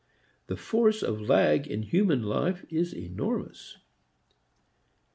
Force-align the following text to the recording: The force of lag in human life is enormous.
The 0.47 0.57
force 0.57 1.03
of 1.03 1.21
lag 1.21 1.67
in 1.67 1.83
human 1.83 2.23
life 2.23 2.65
is 2.71 2.91
enormous. 2.91 3.77